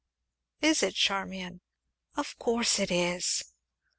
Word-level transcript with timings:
"Is 0.63 0.81
it, 0.81 0.95
Charmian?" 0.95 1.61
"Of 2.17 2.35
course 2.39 2.79
it 2.79 2.89
is." 2.89 3.43